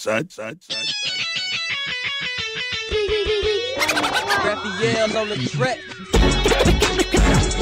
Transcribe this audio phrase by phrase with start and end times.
[0.00, 1.16] Come on, son, son, son, son.
[5.16, 5.78] On the track.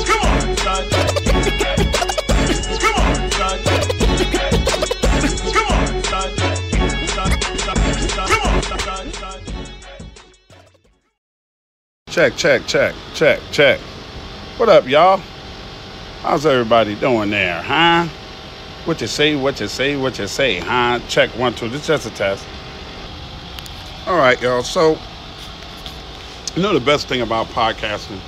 [0.05, 0.85] Come on, son.
[2.83, 3.57] Come on, son.
[5.55, 6.21] Come on, son.
[8.29, 9.41] Come on, son, son.
[12.11, 13.81] Check, check, check, check, check.
[14.59, 15.23] What up, y'all?
[16.21, 18.07] How's everybody doing there, huh?
[18.87, 21.01] What you say, what you say, what you say, huh?
[21.09, 21.69] Check one, two.
[21.69, 22.47] This is just a test.
[24.07, 24.63] All right, y'all.
[24.63, 24.97] So,
[26.55, 28.21] you know the best thing about podcasting?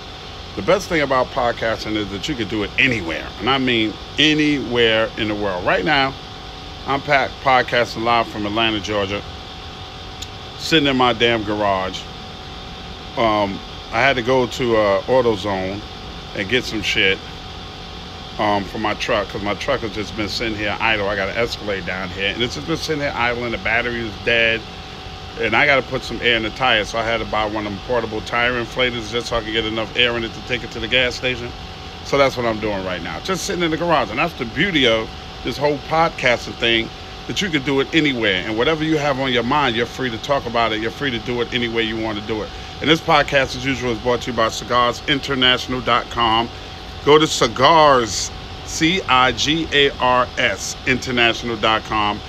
[0.56, 3.24] The best thing about podcasting is that you can do it anywhere.
[3.38, 5.64] And I mean anywhere in the world.
[5.64, 6.12] Right now,
[6.88, 9.22] I'm podcasting live from Atlanta, Georgia,
[10.58, 12.02] sitting in my damn garage.
[13.16, 13.60] Um,
[13.92, 15.80] I had to go to uh, AutoZone
[16.34, 17.16] and get some shit
[18.38, 21.08] um, for my truck because my truck has just been sitting here idle.
[21.08, 23.58] I got an Escalade down here, and it's just been sitting here idle, and the
[23.58, 24.60] battery is dead.
[25.40, 27.44] And I got to put some air in the tire, so I had to buy
[27.44, 30.32] one of them portable tire inflators just so I could get enough air in it
[30.32, 31.50] to take it to the gas station.
[32.04, 34.10] So that's what I'm doing right now, just sitting in the garage.
[34.10, 35.08] And that's the beauty of
[35.44, 36.88] this whole podcasting thing
[37.28, 38.42] that you can do it anywhere.
[38.46, 40.80] And whatever you have on your mind, you're free to talk about it.
[40.80, 42.48] You're free to do it any way you want to do it.
[42.80, 46.48] And this podcast, as usual, is brought to you by CigarsInternational.com.
[47.04, 48.30] Go to Cigars,
[48.64, 52.20] C I G A R S, International.com.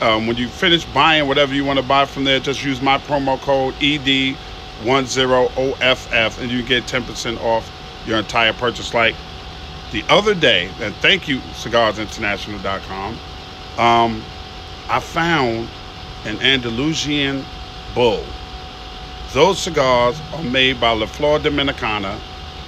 [0.00, 2.98] Um, when you finish buying whatever you want to buy from there, just use my
[2.98, 7.70] promo code ED10OFF and you get 10% off
[8.04, 8.92] your entire purchase.
[8.92, 9.14] Like
[9.92, 13.18] the other day, and thank you, CigarsInternational.com,
[13.78, 14.22] um,
[14.88, 15.68] I found
[16.26, 17.44] an Andalusian
[17.94, 18.24] bull.
[19.32, 22.18] Those cigars are made by La Flor Dominicana,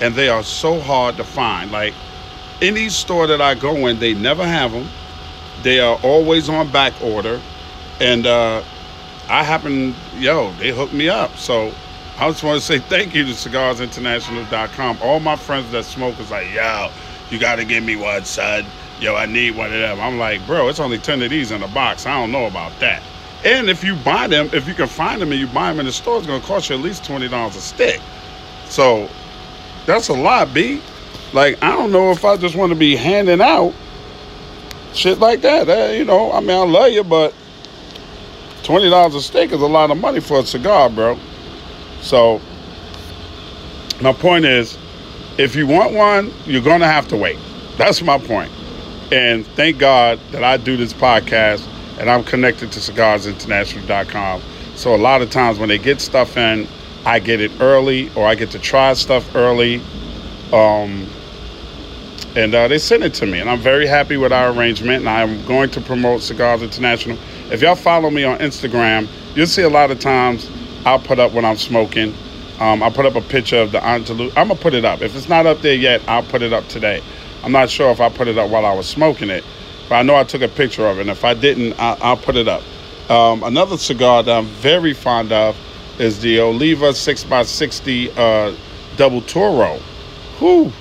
[0.01, 1.71] and they are so hard to find.
[1.71, 1.95] Like
[2.61, 4.89] any store that I go in, they never have them.
[5.63, 7.41] They are always on back order,
[8.01, 8.63] and uh,
[9.29, 11.37] I happen, yo, they hooked me up.
[11.37, 11.73] So
[12.19, 14.99] I just want to say thank you to CigarsInternational.com.
[15.03, 16.91] All my friends that smoke is like, yo,
[17.31, 18.65] you got to give me one, son.
[19.01, 20.01] Yo, I need one of them.
[20.01, 22.07] I'm like, bro, it's only 10 of these in a box.
[22.07, 23.03] I don't know about that.
[23.45, 25.87] And if you buy them, if you can find them and you buy them in
[25.87, 28.01] the store, it's going to cost you at least $20 a stick.
[28.65, 29.09] So
[29.89, 30.83] that's a lot, B.
[31.33, 33.75] Like, I don't know if I just want to be handing out
[34.93, 35.69] shit like that.
[35.69, 37.35] Uh, you know, I mean, I love you, but
[38.63, 41.19] $20 a stick is a lot of money for a cigar, bro.
[42.03, 42.41] So,
[44.03, 44.77] my point is,
[45.39, 47.39] if you want one, you're going to have to wait.
[47.79, 48.53] That's my point.
[49.11, 51.67] And thank God that I do this podcast
[51.99, 54.43] and I'm connected to cigarsinternational.com.
[54.77, 56.69] So a lot of times when they get stuff in,
[57.09, 59.81] I get it early or I get to try stuff early.
[60.53, 61.07] Um,
[62.37, 65.01] and uh, they send it to me, and I'm very happy with our arrangement.
[65.01, 67.17] And I'm going to promote Cigars International.
[67.51, 70.51] If y'all follow me on Instagram, you'll see a lot of times
[70.85, 72.13] I'll put up when I'm smoking.
[72.61, 74.29] Um, I put up a picture of the Andalu.
[74.37, 75.01] I'm gonna put it up.
[75.01, 77.03] If it's not up there yet, I'll put it up today.
[77.43, 79.45] I'm not sure if I put it up while I was smoking it,
[79.89, 81.03] but I know I took a picture of it.
[81.03, 82.63] And if I didn't, I, I'll put it up.
[83.09, 85.57] Um, another cigar that I'm very fond of
[85.99, 88.57] is the Oliva 6x60 uh,
[88.97, 89.79] Double Toro.
[90.39, 90.73] Whew.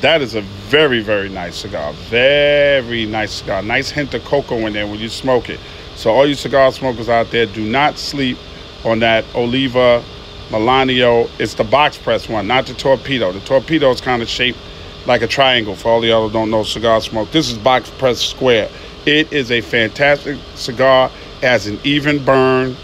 [0.00, 1.92] That is a very, very nice cigar.
[1.92, 3.62] Very nice cigar.
[3.62, 5.60] Nice hint of cocoa in there when you smoke it.
[5.94, 8.36] So, all you cigar smokers out there, do not sleep
[8.84, 10.02] on that Oliva
[10.48, 11.30] Melanio.
[11.38, 13.30] It's the box press one, not the torpedo.
[13.30, 14.58] The torpedo is kind of shaped
[15.06, 17.30] like a triangle for all y'all who don't know cigar smoke.
[17.30, 18.68] This is box press square.
[19.06, 21.10] It is a fantastic cigar.
[21.38, 22.76] It has an even burn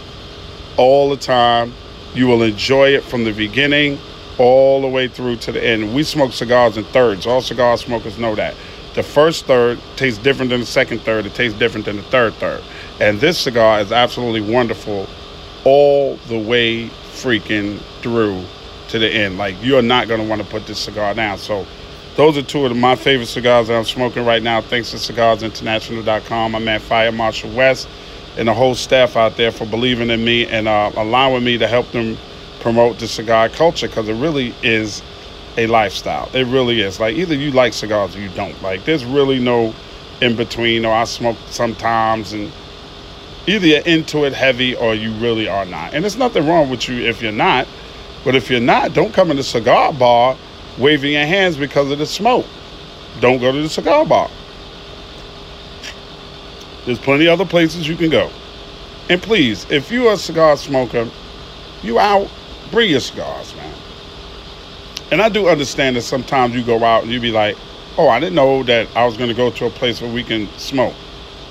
[0.77, 1.73] all the time.
[2.13, 3.99] You will enjoy it from the beginning
[4.37, 5.93] all the way through to the end.
[5.93, 7.27] We smoke cigars in thirds.
[7.27, 8.55] All cigar smokers know that.
[8.95, 11.25] The first third tastes different than the second third.
[11.25, 12.63] It tastes different than the third third.
[12.99, 15.07] And this cigar is absolutely wonderful
[15.65, 18.43] all the way freaking through
[18.89, 19.37] to the end.
[19.37, 21.37] Like you're not gonna want to put this cigar down.
[21.37, 21.67] So
[22.15, 24.61] those are two of my favorite cigars that I'm smoking right now.
[24.61, 26.55] Thanks to cigarsinternational.com.
[26.55, 27.87] I'm at Fire Marshal West
[28.37, 31.67] and the whole staff out there for believing in me and uh, allowing me to
[31.67, 32.17] help them
[32.59, 35.01] promote the cigar culture because it really is
[35.57, 36.29] a lifestyle.
[36.33, 36.99] It really is.
[36.99, 38.61] Like either you like cigars or you don't.
[38.61, 39.73] Like there's really no
[40.21, 40.85] in between.
[40.85, 42.51] Or I smoke sometimes and
[43.47, 45.93] either you're into it heavy or you really are not.
[45.93, 47.67] And there's nothing wrong with you if you're not.
[48.23, 50.37] But if you're not, don't come in the cigar bar
[50.77, 52.45] waving your hands because of the smoke.
[53.19, 54.29] Don't go to the cigar bar.
[56.85, 58.31] There's plenty other places you can go.
[59.09, 61.09] And please, if you're a cigar smoker,
[61.81, 62.29] you out,
[62.71, 63.73] bring your cigars, man.
[65.11, 67.57] And I do understand that sometimes you go out and you be like,
[67.97, 70.23] oh, I didn't know that I was going to go to a place where we
[70.23, 70.93] can smoke.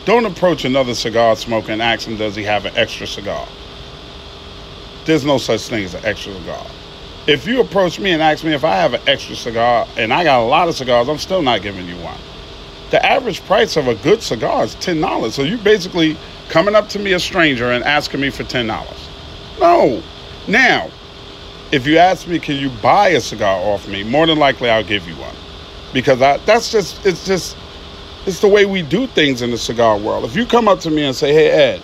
[0.04, 3.46] Don't approach another cigar smoker and ask him, does he have an extra cigar?
[5.04, 6.66] There's no such thing as an extra cigar.
[7.26, 10.24] If you approach me and ask me if I have an extra cigar and I
[10.24, 12.18] got a lot of cigars, I'm still not giving you one.
[12.90, 15.32] The average price of a good cigar is $10.
[15.32, 16.16] So you basically
[16.48, 18.66] coming up to me, a stranger, and asking me for $10.
[19.60, 20.02] No.
[20.46, 20.90] Now,
[21.70, 24.02] if you ask me, can you buy a cigar off me?
[24.02, 25.34] More than likely, I'll give you one.
[25.92, 27.56] Because I, that's just, it's just,
[28.26, 30.24] it's the way we do things in the cigar world.
[30.24, 31.82] If you come up to me and say, hey, Ed,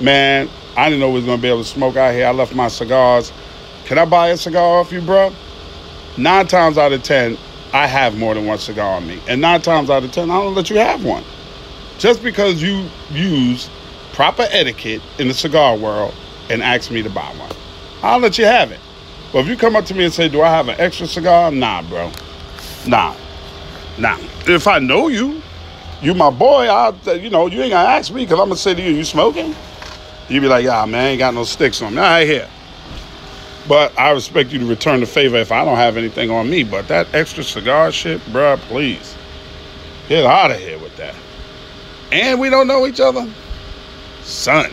[0.00, 2.26] man, I didn't know we was going to be able to smoke out here.
[2.26, 3.32] I left my cigars.
[3.84, 5.32] Can I buy a cigar off you, bro?
[6.16, 7.36] Nine times out of ten,
[7.74, 9.20] I have more than one cigar on me.
[9.26, 11.24] And nine times out of ten, I don't let you have one.
[11.98, 13.68] Just because you use
[14.12, 16.14] proper etiquette in the cigar world
[16.48, 17.50] and ask me to buy one.
[18.00, 18.78] I'll let you have it.
[19.32, 21.50] But if you come up to me and say, Do I have an extra cigar?
[21.50, 22.12] Nah, bro.
[22.86, 23.16] Nah.
[23.98, 24.18] Nah.
[24.46, 25.42] If I know you,
[26.00, 28.74] you my boy, I you know, you ain't gonna ask me because I'm gonna say
[28.74, 29.52] to you, you smoking?
[30.28, 31.98] You be like, yeah, man, ain't got no sticks on me.
[31.98, 32.48] All right, here.
[33.66, 36.64] But I expect you to return the favor if I don't have anything on me.
[36.64, 39.14] But that extra cigar shit, bruh, please.
[40.08, 41.14] Get out of here with that.
[42.12, 43.26] And we don't know each other?
[44.22, 44.70] Son,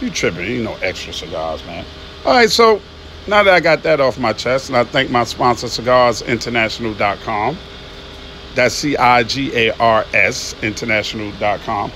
[0.00, 0.50] you tripping.
[0.50, 1.84] You know extra cigars, man.
[2.24, 2.80] All right, so
[3.26, 7.58] now that I got that off my chest, and I thank my sponsor, cigarsinternational.com.
[8.54, 11.92] That's C I G A R S, international.com.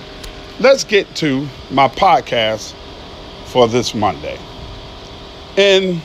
[0.61, 2.75] Let's get to my podcast
[3.47, 4.39] for this Monday.
[5.56, 6.00] And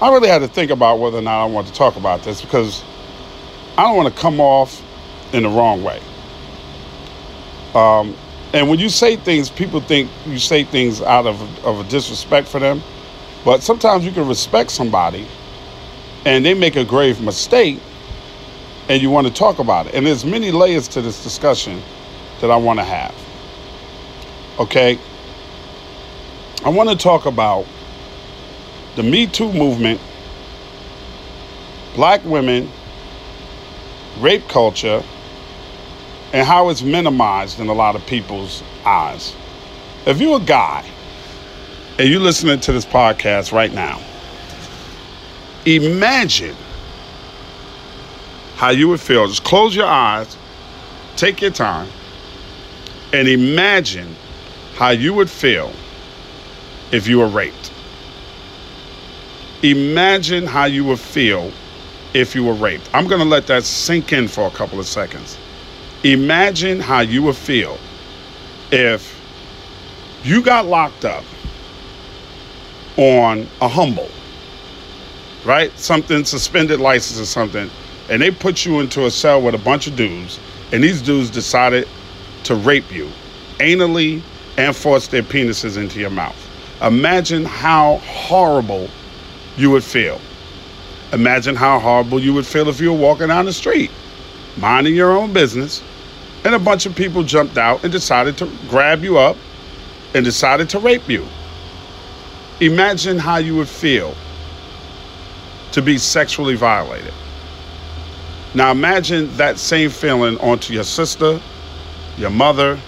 [0.00, 2.40] I really had to think about whether or not I want to talk about this
[2.40, 2.82] because
[3.76, 4.82] I don't want to come off
[5.32, 6.00] in the wrong way.
[7.74, 8.14] Um,
[8.52, 12.48] and when you say things, people think you say things out of, of a disrespect
[12.48, 12.82] for them.
[13.44, 15.26] But sometimes you can respect somebody
[16.24, 17.80] and they make a grave mistake
[18.88, 19.94] and you want to talk about it.
[19.94, 21.82] And there's many layers to this discussion
[22.40, 23.14] that I want to have.
[24.58, 24.98] Okay?
[26.64, 27.66] I want to talk about
[28.94, 30.00] the Me Too movement,
[31.96, 32.70] black women,
[34.20, 35.02] rape culture,
[36.32, 39.34] and how it's minimized in a lot of people's eyes.
[40.06, 40.88] If you're a guy
[41.98, 44.00] and you're listening to this podcast right now,
[45.66, 46.54] imagine
[48.54, 49.26] how you would feel.
[49.26, 50.36] Just close your eyes,
[51.16, 51.88] take your time,
[53.12, 54.14] and imagine
[54.76, 55.72] how you would feel
[56.92, 57.72] if you were raped.
[59.62, 61.50] Imagine how you would feel
[62.14, 62.88] if you were raped.
[62.92, 65.38] I'm going to let that sink in for a couple of seconds.
[66.04, 67.78] Imagine how you would feel
[68.70, 69.20] if
[70.24, 71.24] you got locked up
[72.96, 74.08] on a humble,
[75.44, 75.76] right?
[75.78, 77.70] Something suspended license or something,
[78.10, 80.38] and they put you into a cell with a bunch of dudes,
[80.72, 81.88] and these dudes decided
[82.44, 83.08] to rape you
[83.58, 84.22] anally
[84.58, 86.51] and force their penises into your mouth.
[86.82, 88.90] Imagine how horrible
[89.56, 90.20] you would feel.
[91.12, 93.90] Imagine how horrible you would feel if you were walking down the street,
[94.56, 95.80] minding your own business,
[96.44, 99.36] and a bunch of people jumped out and decided to grab you up
[100.14, 101.24] and decided to rape you.
[102.60, 104.14] Imagine how you would feel
[105.70, 107.14] to be sexually violated.
[108.54, 111.40] Now imagine that same feeling onto your sister,
[112.16, 112.78] your mother,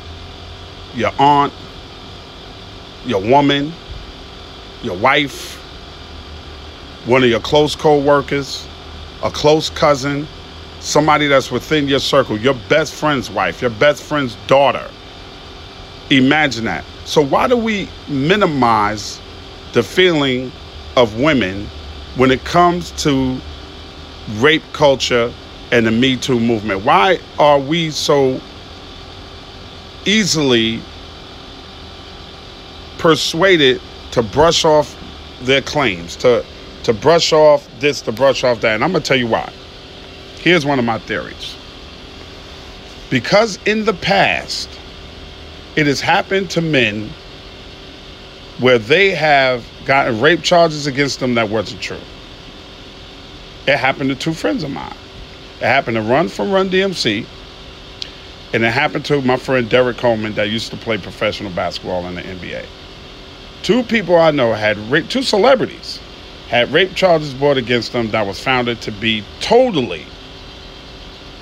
[0.95, 1.53] your aunt,
[3.07, 3.73] your woman,
[4.85, 5.57] your wife,
[7.07, 8.67] one of your close co-workers,
[9.23, 10.27] a close cousin,
[10.81, 14.89] somebody that's within your circle, your best friend's wife, your best friend's daughter.
[16.11, 16.85] Imagine that.
[17.07, 19.21] So why do we minimize
[19.73, 20.53] the feeling
[20.97, 21.67] of women
[22.17, 23.39] when it comes to
[24.37, 25.33] rape culture
[25.73, 26.85] and the Me Too movement?
[26.85, 28.41] Why are we so
[30.05, 30.81] easily
[32.99, 33.81] persuaded
[34.15, 34.97] to brush off
[35.43, 36.45] their claims, to
[36.85, 38.77] to brush off this, to brush off that?
[38.77, 39.53] And I'm gonna tell you why.
[40.39, 41.57] Here's one of my theories.
[43.11, 44.69] Because in the past,
[45.75, 47.11] it has happened to men
[48.61, 51.99] where they have gotten rape charges against them that wasn't true.
[53.67, 54.95] It happened to two friends of mine.
[55.61, 57.27] It happened to Run from Run DMC,
[58.53, 62.15] and it happened to my friend Derrick Coleman that used to play professional basketball in
[62.15, 62.65] the NBA.
[63.65, 64.77] Two people I know had
[65.09, 65.99] two celebrities
[66.49, 70.05] had rape charges brought against them that was founded to be totally,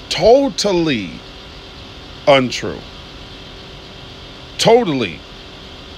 [0.09, 1.11] totally
[2.29, 2.79] untrue.
[4.57, 5.19] Totally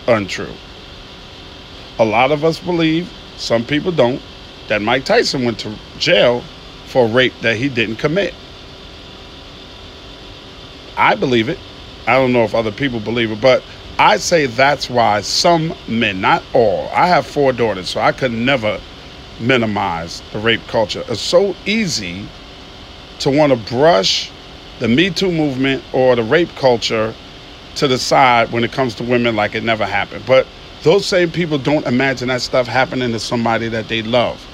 [0.08, 0.54] untrue.
[1.98, 4.22] A lot of us believe, some people don't,
[4.68, 6.42] that Mike Tyson went to jail
[6.86, 8.32] for rape that he didn't commit.
[10.96, 11.58] I believe it.
[12.06, 13.62] I don't know if other people believe it, but
[13.98, 18.32] I say that's why some men, not all, I have four daughters, so I could
[18.32, 18.80] never
[19.38, 21.04] minimize the rape culture.
[21.08, 22.26] It's so easy
[23.20, 24.32] to want to brush
[24.80, 27.14] the Me Too movement or the rape culture
[27.76, 30.24] to the side when it comes to women like it never happened.
[30.26, 30.46] But
[30.82, 34.44] those same people don't imagine that stuff happening to somebody that they love.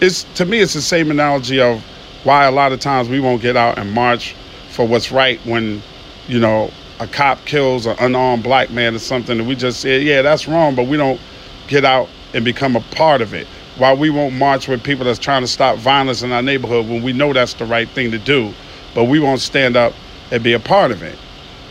[0.00, 1.82] It's to me it's the same analogy of
[2.24, 4.34] why a lot of times we won't get out and march
[4.70, 5.82] for what's right when,
[6.28, 6.70] you know,
[7.00, 10.46] a cop kills an unarmed black man or something and we just say, yeah, that's
[10.46, 11.20] wrong, but we don't
[11.68, 13.46] get out and become a part of it.
[13.78, 17.02] Why we won't march with people that's trying to stop violence in our neighborhood when
[17.02, 18.52] we know that's the right thing to do,
[18.94, 19.94] but we won't stand up
[20.30, 21.18] and be a part of it.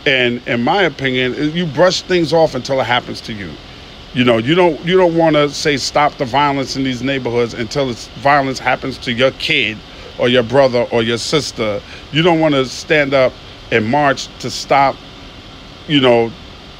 [0.04, 3.52] And in my opinion, you brush things off until it happens to you.
[4.14, 7.54] You know, you don't you don't want to say stop the violence in these neighborhoods
[7.54, 9.78] until it's violence happens to your kid
[10.18, 11.80] or your brother or your sister.
[12.10, 13.32] You don't want to stand up
[13.70, 14.96] and march to stop,
[15.88, 16.30] you know,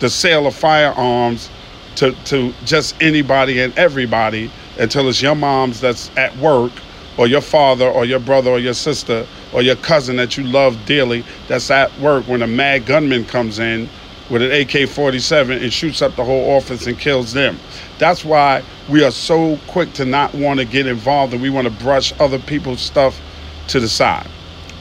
[0.01, 1.51] the sale of firearms
[1.97, 6.73] to to just anybody and everybody until it's your mom's that's at work
[7.19, 10.79] or your father or your brother or your sister or your cousin that you love
[10.87, 13.89] dearly that's at work when a mad gunman comes in
[14.31, 17.59] with an AK 47 and shoots up the whole office and kills them.
[17.99, 21.69] That's why we are so quick to not want to get involved and we want
[21.69, 23.21] to brush other people's stuff
[23.69, 24.27] to the side.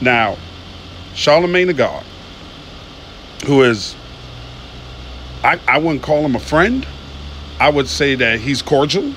[0.00, 0.38] Now,
[1.14, 2.02] Charlemagne the God,
[3.46, 3.94] who is,
[5.44, 6.86] I, I wouldn't call him a friend.
[7.58, 9.12] I would say that he's cordial.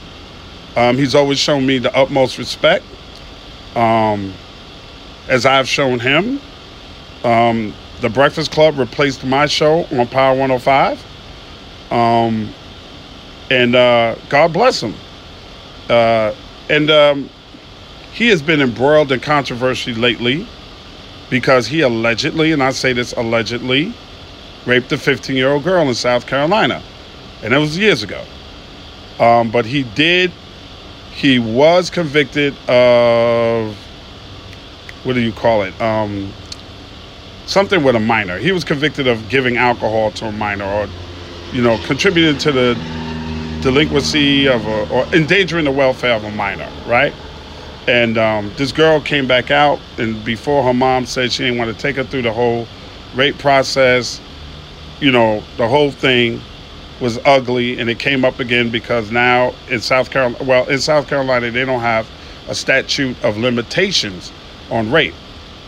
[0.75, 2.84] Um, he's always shown me the utmost respect,
[3.75, 4.34] um,
[5.29, 6.39] as I've shown him.
[7.24, 11.03] Um, the Breakfast Club replaced my show on Power 105.
[11.91, 12.53] Um,
[13.50, 14.94] and uh, God bless him.
[15.89, 16.34] Uh,
[16.70, 17.29] and um,
[18.12, 20.48] he has been embroiled in controversy lately
[21.29, 23.94] because he allegedly, and I say this allegedly,
[24.65, 26.81] raped a 15 year old girl in South Carolina.
[27.43, 28.24] And it was years ago.
[29.19, 30.31] Um, but he did,
[31.12, 33.75] he was convicted of,
[35.03, 35.79] what do you call it?
[35.81, 36.34] Um,
[37.45, 38.38] something with a minor.
[38.38, 40.88] He was convicted of giving alcohol to a minor or,
[41.53, 42.74] you know, contributing to the
[43.62, 47.13] delinquency of a, or endangering the welfare of a minor, right?
[47.88, 51.75] And um, this girl came back out, and before her mom said she didn't want
[51.75, 52.67] to take her through the whole
[53.13, 54.19] rape process,
[55.00, 56.42] you know, the whole thing
[57.02, 61.08] was ugly, and it came up again because now in South Carolina, well, in South
[61.08, 62.08] Carolina, they don't have
[62.48, 64.32] a statute of limitations
[64.70, 65.14] on rape.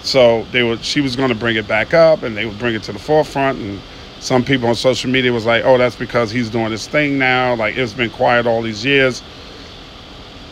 [0.02, 2.76] So they were, she was going to bring it back up, and they would bring
[2.76, 3.60] it to the forefront.
[3.60, 3.82] And
[4.20, 7.56] some people on social media was like, "Oh, that's because he's doing this thing now.
[7.56, 9.22] Like it's been quiet all these years.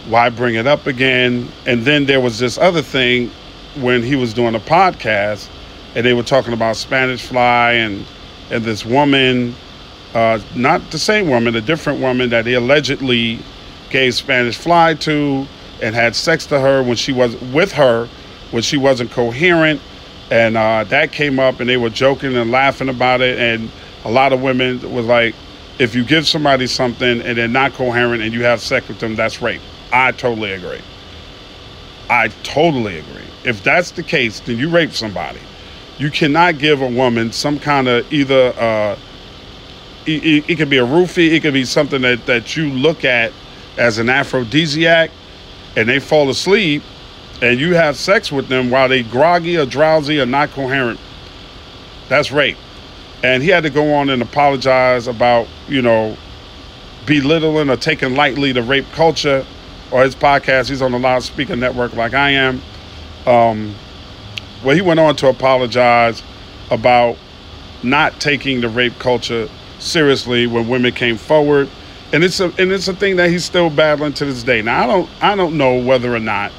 [0.07, 3.31] Why bring it up again?" And then there was this other thing
[3.75, 5.47] when he was doing a podcast,
[5.95, 8.05] and they were talking about Spanish Fly and
[8.51, 9.55] and this woman,
[10.13, 13.39] uh, not the same woman, a different woman that he allegedly
[13.89, 15.47] gave Spanish Fly to
[15.81, 18.07] and had sex to her when she was with her
[18.51, 19.81] when she wasn't coherent.
[20.31, 23.37] And uh, that came up, and they were joking and laughing about it.
[23.37, 23.69] And
[24.05, 25.35] a lot of women was like,
[25.77, 29.15] if you give somebody something and they're not coherent and you have sex with them,
[29.15, 29.61] that's rape.
[29.91, 30.81] I totally agree.
[32.09, 33.23] I totally agree.
[33.43, 35.39] If that's the case, then you rape somebody.
[35.97, 38.97] You cannot give a woman some kind of either, uh,
[40.05, 43.05] it, it, it could be a roofie, it could be something that, that you look
[43.05, 43.31] at
[43.77, 45.11] as an aphrodisiac
[45.75, 46.83] and they fall asleep
[47.41, 50.99] and you have sex with them while they groggy or drowsy or not coherent,
[52.07, 52.57] that's rape.
[53.23, 56.17] And he had to go on and apologize about, you know,
[57.05, 59.45] belittling or taking lightly the rape culture
[59.91, 60.69] or his podcast.
[60.69, 62.61] He's on the loudspeaker network like I am.
[63.25, 63.75] Um,
[64.65, 66.23] Well, he went on to apologize
[66.71, 67.17] about
[67.83, 71.69] not taking the rape culture seriously when women came forward,
[72.11, 74.63] and it's a and it's a thing that he's still battling to this day.
[74.63, 76.51] Now I don't I don't know whether or not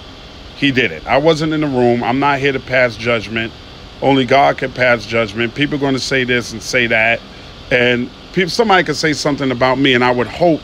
[0.54, 1.04] he did it.
[1.04, 2.04] I wasn't in the room.
[2.04, 3.52] I'm not here to pass judgment.
[4.00, 5.56] Only God can pass judgment.
[5.56, 7.20] People are going to say this and say that,
[7.72, 10.60] and people somebody could say something about me, and I would hope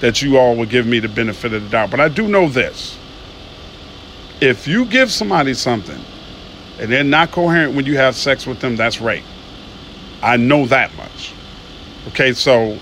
[0.00, 1.90] that you all would give me the benefit of the doubt.
[1.90, 2.96] But I do know this:
[4.40, 6.02] if you give somebody something
[6.78, 9.24] and they're not coherent when you have sex with them, that's rape.
[10.22, 11.32] I know that much.
[12.08, 12.78] Okay, so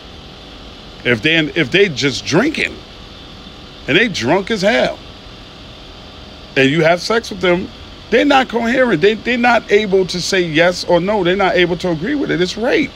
[1.04, 2.76] if they if they just drinking
[3.88, 4.98] and they drunk as hell,
[6.56, 7.68] and you have sex with them,
[8.10, 9.00] they're not coherent.
[9.00, 11.24] They they're not able to say yes or no.
[11.24, 12.40] They're not able to agree with it.
[12.40, 12.92] It's rape.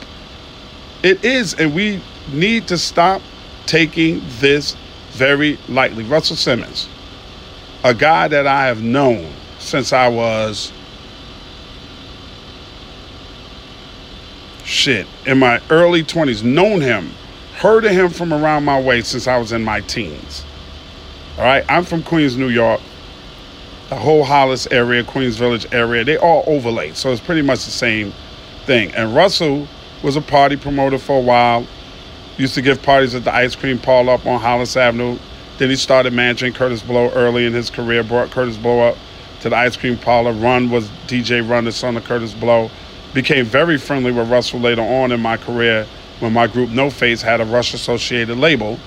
[1.03, 3.21] It is, and we need to stop
[3.65, 4.75] taking this
[5.11, 6.03] very lightly.
[6.03, 6.87] Russell Simmons,
[7.83, 10.71] a guy that I have known since I was
[14.81, 17.11] shit in my early 20s, known him,
[17.57, 20.43] heard of him from around my way since I was in my teens.
[21.37, 22.81] All right, I'm from Queens, New York.
[23.89, 26.95] The whole Hollis area, Queens Village area, they all overlaid.
[26.95, 28.11] So it's pretty much the same
[28.65, 28.91] thing.
[28.95, 29.67] And Russell
[30.01, 31.67] was a party promoter for a while.
[32.37, 35.19] Used to give parties at the ice cream parlor up on Hollis Avenue.
[35.59, 38.97] Then he started managing Kurtis Blow early in his career, brought Kurtis Blow up
[39.41, 40.31] to the ice cream parlor.
[40.31, 42.71] Run was DJ Run, the son of Kurtis Blow.
[43.13, 45.85] Became very friendly with Russell later on in my career
[46.19, 48.79] when my group No Face had a Rush associated label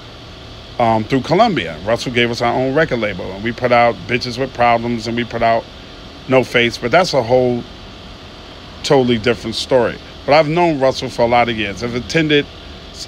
[0.79, 1.79] um, through Columbia.
[1.85, 5.17] Russell gave us our own record label, and we put out Bitches with Problems and
[5.17, 5.65] we put out
[6.29, 7.63] No Face, but that's a whole
[8.83, 9.99] totally different story.
[10.25, 11.83] But I've known Russell for a lot of years.
[11.83, 12.47] I've attended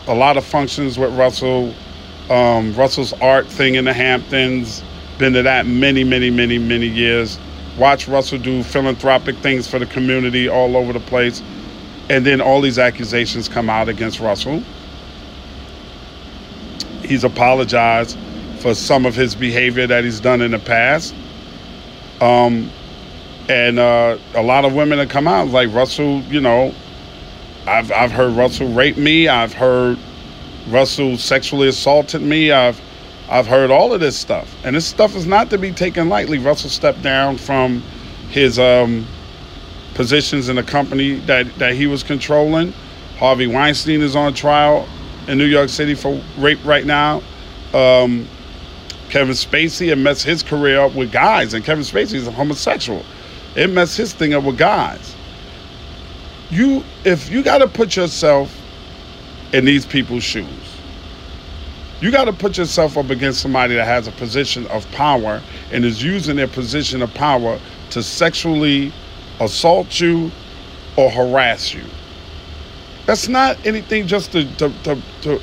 [0.06, 1.72] a lot of functions with Russell.
[2.28, 4.82] Um, Russell's art thing in the Hamptons.
[5.18, 7.38] Been to that many, many, many, many years.
[7.78, 11.42] Watch Russell do philanthropic things for the community all over the place.
[12.08, 14.62] And then all these accusations come out against Russell.
[17.02, 18.18] He's apologized
[18.60, 21.14] for some of his behavior that he's done in the past.
[22.20, 22.70] Um,
[23.48, 26.74] and uh, a lot of women have come out like Russell, you know,
[27.66, 29.28] I've, I've heard Russell rape me.
[29.28, 29.98] I've heard
[30.68, 32.52] Russell sexually assaulted me.
[32.52, 32.80] I've
[33.28, 36.38] I've heard all of this stuff, and this stuff is not to be taken lightly.
[36.38, 37.82] Russell stepped down from
[38.30, 39.06] his um,
[39.94, 42.72] positions in the company that, that he was controlling.
[43.18, 44.88] Harvey Weinstein is on trial
[45.26, 47.22] in New York City for rape right now.
[47.74, 48.28] Um,
[49.08, 53.04] Kevin Spacey it messed his career up with guys, and Kevin Spacey is a homosexual.
[53.54, 55.16] It messed his thing up with guys.
[56.50, 58.56] You, if you got to put yourself
[59.52, 60.65] in these people's shoes,
[62.00, 65.84] you got to put yourself up against somebody that has a position of power and
[65.84, 67.58] is using their position of power
[67.90, 68.92] to sexually
[69.40, 70.30] assault you
[70.96, 71.84] or harass you.
[73.06, 75.40] That's not anything just to, to, to, to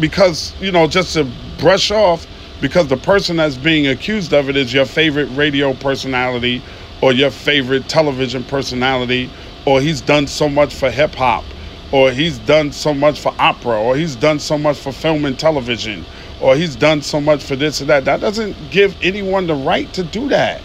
[0.00, 2.26] because, you know, just to brush off
[2.60, 6.62] because the person that's being accused of it is your favorite radio personality
[7.02, 9.28] or your favorite television personality
[9.66, 11.44] or he's done so much for hip hop
[11.92, 15.38] or he's done so much for opera, or he's done so much for film and
[15.38, 16.04] television,
[16.40, 18.06] or he's done so much for this and that.
[18.06, 20.62] That doesn't give anyone the right to do that.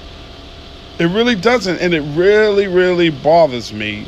[0.99, 1.79] It really doesn't.
[1.79, 4.07] And it really, really bothers me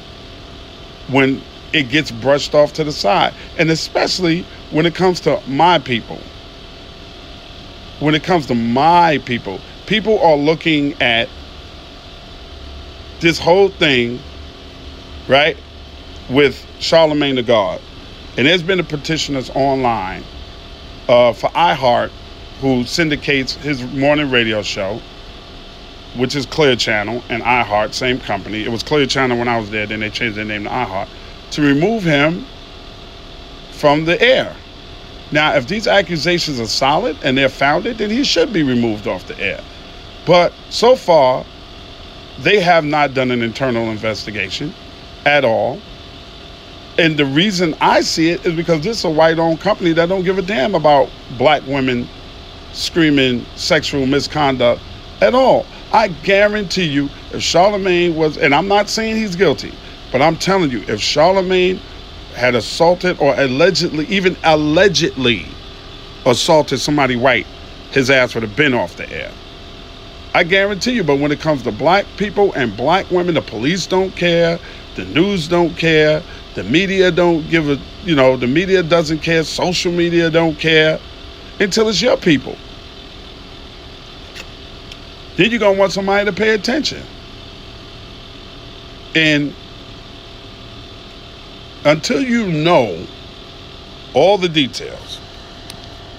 [1.10, 1.42] when
[1.74, 3.34] it gets brushed off to the side.
[3.58, 6.20] And especially when it comes to my people.
[8.00, 11.28] When it comes to my people, people are looking at
[13.20, 14.20] this whole thing,
[15.28, 15.58] right?
[16.30, 17.82] With Charlemagne the God.
[18.38, 20.24] And there's been a petitioners online
[21.08, 22.12] uh, for iHeart,
[22.62, 25.02] who syndicates his morning radio show,
[26.16, 28.64] which is Clear Channel and iHeart, same company.
[28.64, 31.08] It was Clear Channel when I was there, then they changed their name to iHeart,
[31.52, 32.46] to remove him
[33.72, 34.56] from the air.
[35.32, 39.28] Now, if these accusations are solid and they're founded, then he should be removed off
[39.28, 39.64] the air.
[40.26, 41.46] But so far,
[42.40, 44.74] they have not done an internal investigation
[45.26, 45.80] at all.
[47.00, 50.26] And the reason I see it is because this is a white-owned company that don't
[50.26, 52.10] give a damn about black women
[52.74, 54.82] screaming sexual misconduct
[55.22, 55.66] at all.
[55.94, 59.72] I guarantee you, if Charlemagne was, and I'm not saying he's guilty,
[60.12, 61.80] but I'm telling you, if Charlemagne
[62.36, 65.46] had assaulted or allegedly, even allegedly
[66.26, 67.48] assaulted somebody white,
[67.92, 69.32] his ass would have been off the air.
[70.34, 73.88] I guarantee you, but when it comes to black people and black women, the police
[73.88, 74.60] don't care,
[74.96, 76.22] the news don't care,
[76.56, 79.44] the media don't give a, you know, the media doesn't care.
[79.44, 81.00] Social media don't care
[81.60, 82.58] until it's your people.
[85.36, 87.02] Then you're going to want somebody to pay attention.
[89.16, 89.54] And
[91.86, 93.06] until you know
[94.14, 95.20] all the details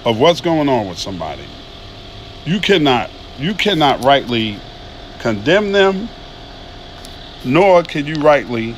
[0.05, 1.45] of what's going on with somebody,
[2.45, 4.59] you cannot you cannot rightly
[5.19, 6.09] condemn them,
[7.43, 8.75] nor can you rightly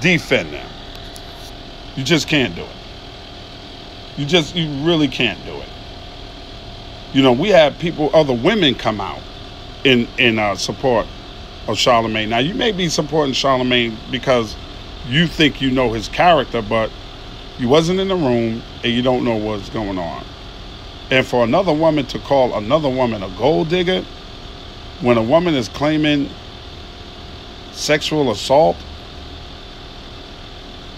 [0.00, 0.68] defend them.
[1.96, 2.76] You just can't do it.
[4.16, 5.68] You just you really can't do it.
[7.12, 9.20] You know, we have people, other women come out
[9.84, 11.06] in in uh, support
[11.66, 12.30] of Charlemagne.
[12.30, 14.56] Now, you may be supporting Charlemagne because
[15.06, 16.90] you think you know his character, but
[17.58, 20.24] you wasn't in the room and you don't know what's going on.
[21.10, 24.04] And for another woman to call another woman a gold digger,
[25.00, 26.28] when a woman is claiming
[27.72, 28.76] sexual assault,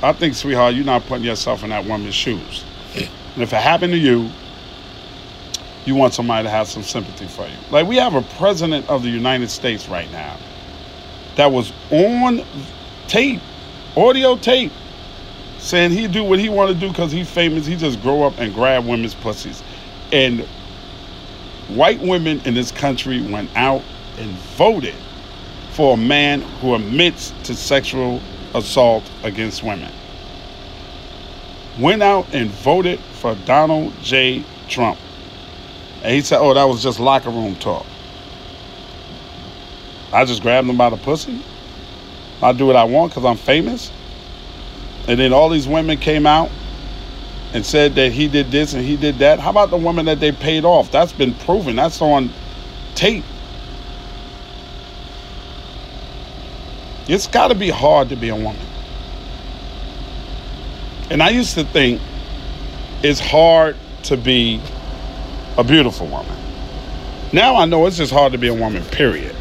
[0.02, 2.64] I think, sweetheart, you're not putting yourself in that woman's shoes.
[2.94, 4.30] And if it happened to you,
[5.84, 7.56] you want somebody to have some sympathy for you.
[7.70, 10.36] Like we have a president of the United States right now
[11.36, 12.44] that was on
[13.08, 13.40] tape,
[13.96, 14.72] audio tape,
[15.58, 17.66] saying he do what he want to do because he's famous.
[17.66, 19.62] He just grow up and grab women's pussies.
[20.12, 20.40] And
[21.68, 23.82] white women in this country went out
[24.18, 24.94] and voted
[25.72, 28.20] for a man who admits to sexual
[28.54, 29.92] assault against women.
[31.78, 34.44] Went out and voted for Donald J.
[34.68, 34.98] Trump.
[36.02, 37.86] And he said, oh, that was just locker room talk.
[40.12, 41.42] I just grabbed him by the pussy.
[42.42, 43.92] I do what I want because I'm famous.
[45.06, 46.50] And then all these women came out
[47.52, 49.40] and said that he did this and he did that.
[49.40, 50.90] How about the woman that they paid off?
[50.90, 51.76] That's been proven.
[51.76, 52.30] That's on
[52.94, 53.24] tape.
[57.10, 58.64] It's got to be hard to be a woman.
[61.10, 62.00] And I used to think
[63.02, 64.60] it's hard to be
[65.58, 66.36] a beautiful woman.
[67.32, 69.34] Now I know it's just hard to be a woman, period.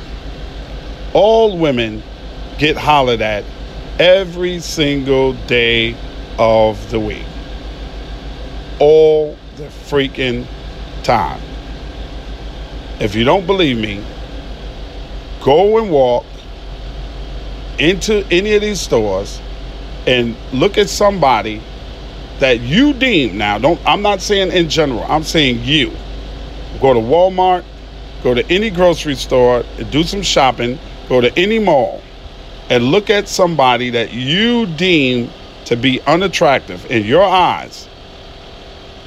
[1.14, 2.02] All women
[2.58, 3.44] get hollered at
[4.00, 5.96] every single day
[6.40, 7.28] of the week.
[8.80, 10.48] All the freaking
[11.04, 11.40] time.
[13.00, 14.04] If you don't believe me,
[15.44, 16.26] go and walk
[17.80, 19.42] into any of these stores
[20.06, 21.62] and look at somebody
[22.40, 25.92] that you deem now don't I'm not saying in general I'm saying you.
[26.82, 27.64] Go to Walmart
[28.24, 32.02] go to any grocery store do some shopping go to any mall
[32.70, 35.30] and look at somebody that you deem
[35.66, 37.88] to be unattractive in your eyes.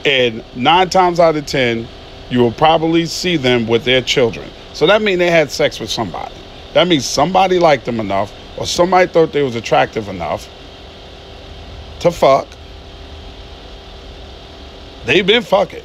[0.05, 1.87] And 9 times out of 10
[2.31, 4.49] you will probably see them with their children.
[4.73, 6.35] So that means they had sex with somebody.
[6.73, 10.49] That means somebody liked them enough or somebody thought they was attractive enough
[12.01, 12.47] to fuck
[15.05, 15.83] They've been fucking.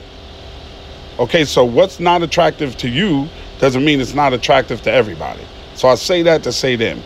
[1.17, 3.27] Okay, so what's not attractive to you
[3.59, 5.43] doesn't mean it's not attractive to everybody.
[5.73, 7.01] So I say that to say them,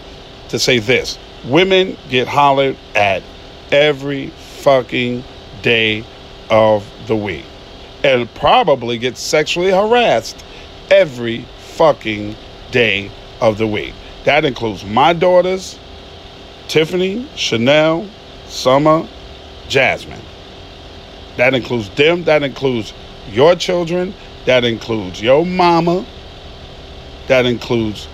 [0.50, 1.18] to say this.
[1.46, 3.24] Women get hollered at
[3.72, 5.24] every fucking
[5.62, 6.04] day
[6.50, 7.46] of the week.
[8.04, 10.44] And probably get sexually harassed
[10.90, 11.46] every
[11.76, 12.36] fucking
[12.72, 13.94] day of the week.
[14.24, 15.80] That includes my daughters,
[16.68, 18.08] Tiffany, Chanel,
[18.48, 19.08] Summer,
[19.68, 20.22] Jasmine.
[21.38, 22.94] That includes them, that includes
[23.32, 24.14] your children,
[24.46, 26.06] that includes your mama,
[27.28, 28.08] that includes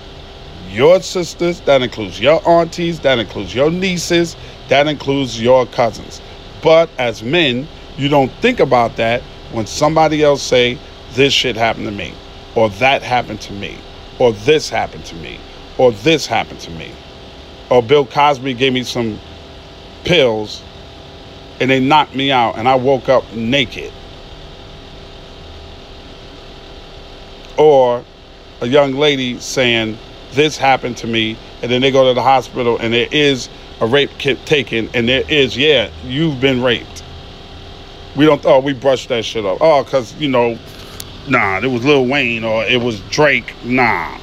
[0.69, 4.37] your sisters, that includes your aunties, that includes your nieces,
[4.69, 6.21] that includes your cousins.
[6.61, 7.67] But as men,
[7.97, 10.77] you don't think about that when somebody else say
[11.13, 12.13] this shit happened to me
[12.55, 13.77] or that happened to me
[14.19, 15.39] or this happened to me
[15.77, 16.91] or this happened to me
[17.69, 19.19] or Bill Cosby gave me some
[20.03, 20.63] pills
[21.59, 23.91] and they knocked me out and I woke up naked.
[27.57, 28.03] Or
[28.61, 29.97] a young lady saying,
[30.33, 33.49] This happened to me, and then they go to the hospital and there is
[33.81, 37.03] a rape kit taken, and there is, yeah, you've been raped.
[38.15, 39.57] We don't, oh, we brushed that shit off.
[39.59, 40.57] Oh, because, you know,
[41.27, 43.53] nah, it was Lil Wayne or it was Drake.
[43.63, 44.19] Nah.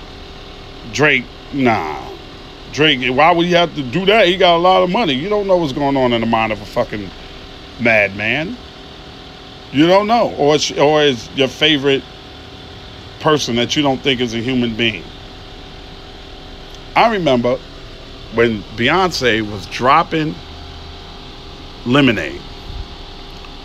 [0.92, 2.10] Drake, nah.
[2.72, 4.26] Drake, why would you have to do that?
[4.26, 5.12] He got a lot of money.
[5.12, 7.08] You don't know what's going on in the mind of a fucking
[7.80, 8.56] madman.
[9.72, 10.34] You don't know.
[10.36, 12.02] Or, or is your favorite
[13.24, 15.02] person that you don't think is a human being.
[16.94, 17.56] I remember
[18.34, 20.34] when Beyonce was dropping
[21.86, 22.40] Lemonade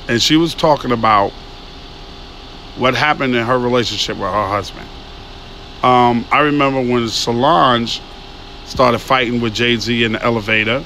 [0.08, 1.32] and she was talking about
[2.78, 4.88] what happened in her relationship with her husband.
[5.84, 8.02] Um, I remember when Solange
[8.66, 10.84] started fighting with Jay Z in the elevator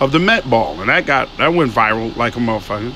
[0.00, 2.94] of the Met Ball, and that got that went viral like a motherfucker.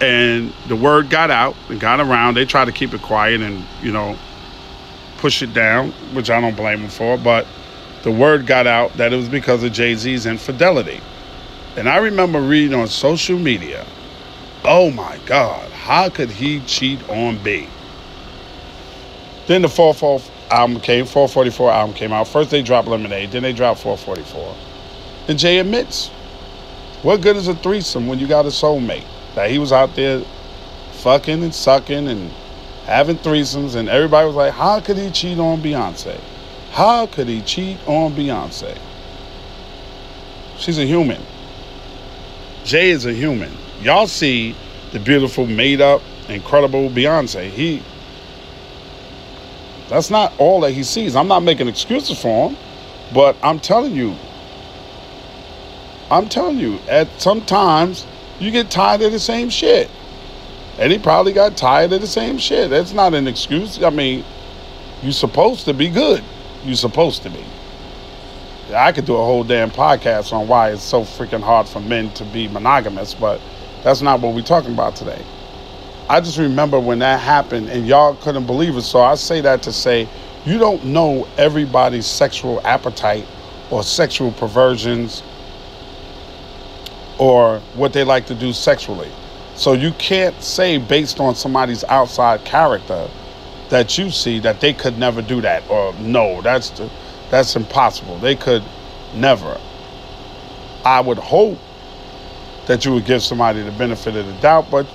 [0.00, 2.34] And the word got out and got around.
[2.34, 4.16] They tried to keep it quiet and you know
[5.18, 7.18] push it down, which I don't blame them for.
[7.18, 7.46] But
[8.02, 11.00] the word got out that it was because of Jay Z's infidelity.
[11.76, 13.86] And I remember reading on social media,
[14.64, 17.68] oh my God, how could he cheat on B?
[19.46, 22.28] Then the 444 album came, 444 album came out.
[22.28, 24.56] First they dropped Lemonade, then they dropped 444.
[25.28, 26.08] And Jay admits,
[27.02, 29.06] what good is a threesome when you got a soulmate?
[29.34, 30.22] That he was out there
[30.92, 32.30] fucking and sucking and
[32.84, 36.18] having threesomes, and everybody was like, how could he cheat on Beyonce?
[36.72, 38.78] How could he cheat on Beyonce?
[40.58, 41.22] She's a human.
[42.64, 43.52] Jay is a human.
[43.80, 44.54] Y'all see
[44.92, 47.48] the beautiful, made up, incredible Beyonce.
[47.48, 47.82] He
[49.90, 51.16] that's not all that he sees.
[51.16, 52.56] I'm not making excuses for him,
[53.12, 54.14] but I'm telling you,
[56.10, 58.06] I'm telling you, at sometimes
[58.38, 59.90] you get tired of the same shit.
[60.78, 62.70] And he probably got tired of the same shit.
[62.70, 63.82] That's not an excuse.
[63.82, 64.24] I mean,
[65.02, 66.22] you're supposed to be good.
[66.64, 67.44] You're supposed to be.
[68.72, 72.10] I could do a whole damn podcast on why it's so freaking hard for men
[72.14, 73.40] to be monogamous, but
[73.82, 75.20] that's not what we're talking about today.
[76.10, 78.82] I just remember when that happened and y'all couldn't believe it.
[78.82, 80.08] So I say that to say
[80.44, 83.24] you don't know everybody's sexual appetite
[83.70, 85.22] or sexual perversions
[87.16, 89.08] or what they like to do sexually.
[89.54, 93.08] So you can't say based on somebody's outside character
[93.68, 96.90] that you see that they could never do that or no, that's the,
[97.30, 98.18] that's impossible.
[98.18, 98.64] They could
[99.14, 99.60] never.
[100.84, 101.58] I would hope
[102.66, 104.88] that you would give somebody the benefit of the doubt, but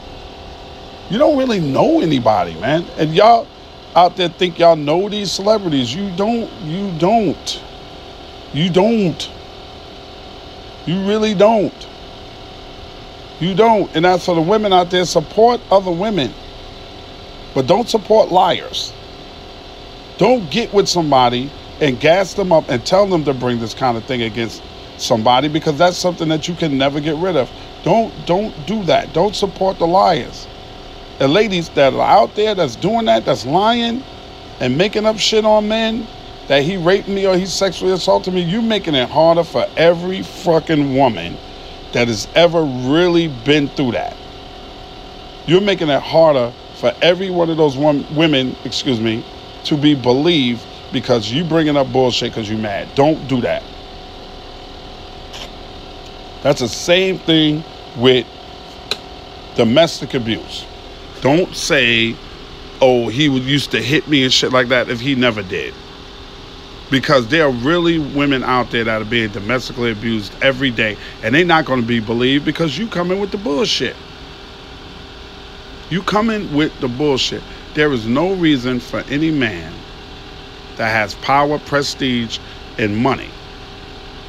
[1.09, 2.85] you don't really know anybody, man.
[2.97, 3.47] And y'all
[3.95, 5.93] out there think y'all know these celebrities.
[5.93, 6.51] You don't.
[6.63, 7.63] You don't.
[8.53, 9.31] You don't.
[10.85, 11.87] You really don't.
[13.39, 13.93] You don't.
[13.95, 16.33] And that's for the women out there, support other women.
[17.53, 18.93] But don't support liars.
[20.17, 23.97] Don't get with somebody and gas them up and tell them to bring this kind
[23.97, 24.61] of thing against
[24.97, 27.49] somebody because that's something that you can never get rid of.
[27.83, 29.13] Don't don't do that.
[29.13, 30.47] Don't support the liars.
[31.17, 34.03] The ladies that are out there that's doing that, that's lying
[34.59, 36.07] and making up shit on men,
[36.47, 40.21] that he raped me or he sexually assaulted me, You're making it harder for every
[40.21, 41.37] fucking woman
[41.93, 44.15] that has ever really been through that.
[45.47, 49.23] You're making it harder for every one of those women, excuse me,
[49.65, 52.93] to be believed because you bringing up bullshit because you're mad.
[52.95, 53.63] Don't do that.
[56.43, 57.63] That's the same thing
[57.95, 58.27] with
[59.55, 60.65] domestic abuse.
[61.25, 62.15] Don't say,
[62.79, 65.73] oh, he used to hit me and shit like that if he never did.
[66.91, 71.33] Because there are really women out there that are being domestically abused every day, and
[71.33, 73.95] they're not going to be believed because you come in with the bullshit.
[75.89, 77.41] You come in with the bullshit.
[77.73, 79.73] There is no reason for any man
[80.75, 82.37] that has power, prestige,
[82.77, 83.31] and money,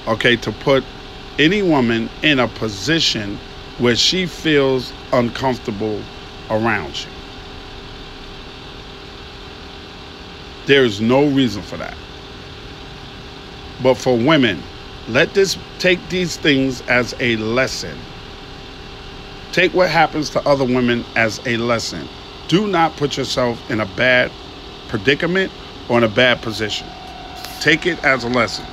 [0.09, 0.83] okay, to put
[1.39, 3.39] any woman in a position
[3.77, 6.01] where she feels uncomfortable
[6.51, 7.11] around you.
[10.67, 11.97] There is no reason for that.
[13.83, 14.63] But for women,
[15.09, 17.97] let this take these things as a lesson.
[19.53, 22.09] Take what happens to other women as a lesson.
[22.49, 24.33] Do not put yourself in a bad
[24.89, 25.53] predicament
[25.89, 26.89] or in a bad position.
[27.61, 28.67] Take it as a lesson.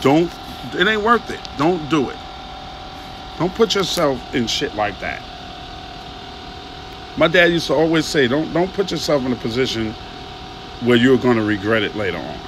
[0.00, 0.30] Don't,
[0.74, 1.40] it ain't worth it.
[1.58, 2.16] Don't do it.
[3.38, 5.22] Don't put yourself in shit like that.
[7.16, 9.94] My dad used to always say, don't don't put yourself in a position
[10.80, 12.38] where you're gonna regret it later on.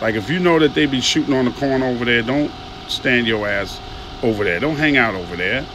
[0.00, 2.50] Like if you know that they be shooting on the corner over there, don't
[2.88, 3.78] stand your ass
[4.22, 4.58] over there.
[4.58, 5.66] Don't hang out over there.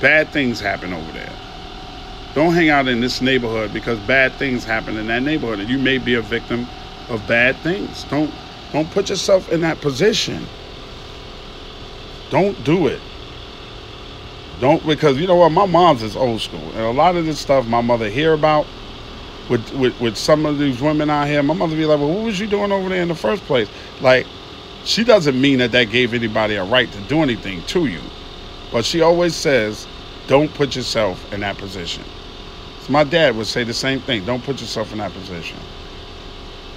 [0.00, 1.32] Bad things happen over there.
[2.34, 5.78] Don't hang out in this neighborhood because bad things happen in that neighborhood and you
[5.78, 6.66] may be a victim
[7.08, 8.04] of bad things.
[8.04, 8.32] Don't
[8.72, 10.46] don't put yourself in that position.
[12.30, 13.00] Don't do it.
[14.60, 17.40] Don't because you know what, my mom's is old school, and a lot of this
[17.40, 18.66] stuff my mother hear about
[19.48, 21.42] with with, with some of these women out here.
[21.42, 23.68] My mother be like, "Well, what was you doing over there in the first place?"
[24.02, 24.26] Like,
[24.84, 28.02] she doesn't mean that that gave anybody a right to do anything to you,
[28.70, 29.86] but she always says,
[30.26, 32.04] "Don't put yourself in that position."
[32.82, 34.26] So my dad would say the same thing.
[34.26, 35.58] Don't put yourself in that position.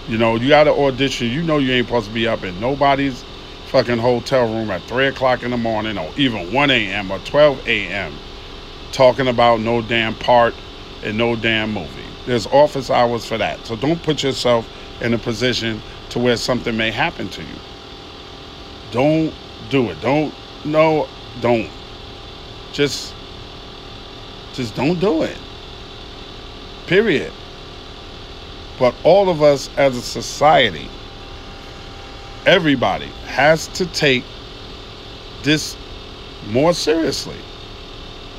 [0.07, 1.27] You know, you got to audition.
[1.27, 3.25] You know you ain't supposed to be up in nobody's
[3.73, 7.09] fucking hotel room at 3 o'clock in the morning or even 1 a.m.
[7.09, 8.13] or 12 a.m.
[8.91, 10.53] talking about no damn part
[11.03, 12.05] and no damn movie.
[12.27, 13.65] There's office hours for that.
[13.65, 14.69] So don't put yourself
[15.01, 17.55] in a position to where something may happen to you.
[18.91, 19.33] Don't
[19.71, 19.99] do it.
[20.01, 20.31] Don't
[20.63, 21.07] no,
[21.41, 21.71] don't.
[22.73, 23.15] Just
[24.53, 25.39] just don't do it.
[26.85, 27.33] Period.
[28.77, 30.91] But all of us as a society
[32.45, 34.23] everybody has to take
[35.43, 35.75] this
[36.49, 37.37] more seriously.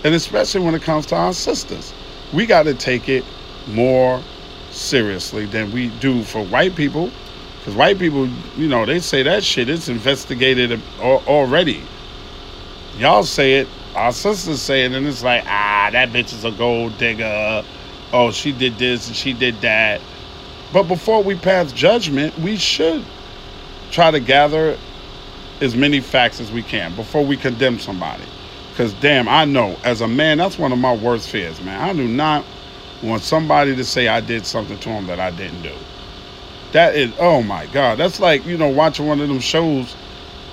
[0.04, 1.94] And especially when it comes to our sisters.
[2.32, 3.24] We got to take it
[3.68, 4.22] more
[4.70, 7.10] seriously than we do for white people.
[7.58, 11.82] Because white people, you know, they say that shit, it's investigated already.
[12.98, 16.50] Y'all say it, our sisters say it, and it's like, ah, that bitch is a
[16.50, 17.64] gold digger.
[18.12, 20.00] Oh, she did this and she did that.
[20.72, 23.04] But before we pass judgment, we should
[23.94, 24.76] try to gather
[25.60, 28.24] as many facts as we can before we condemn somebody.
[28.70, 31.80] Because, damn, I know as a man, that's one of my worst fears, man.
[31.80, 32.44] I do not
[33.04, 35.74] want somebody to say I did something to them that I didn't do.
[36.72, 37.98] That is, oh my God.
[37.98, 39.94] That's like, you know, watching one of them shows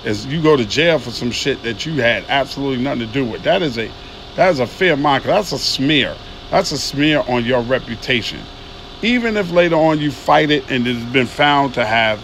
[0.04, 3.24] as you go to jail for some shit that you had absolutely nothing to do
[3.24, 3.42] with.
[3.42, 3.90] That is a,
[4.36, 5.26] that is a fear marker.
[5.28, 6.16] That's a smear.
[6.50, 8.40] That's a smear on your reputation.
[9.02, 12.22] Even if later on you fight it and it's been found to have